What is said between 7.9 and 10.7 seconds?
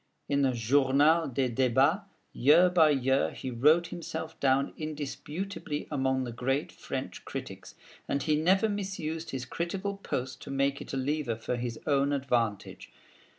and he never misused his critical post to